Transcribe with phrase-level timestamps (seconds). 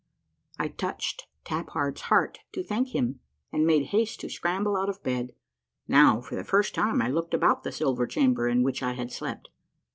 [0.57, 3.19] I touched Tap Hard's heart to thank him,
[3.53, 5.35] and made haste to scramble out of bed.
[5.87, 8.07] Now, for the first time, I looked about the A MARVELLOUS UNDERGROUND JOURNEY 105 silver
[8.07, 9.49] chamber in which I had slept.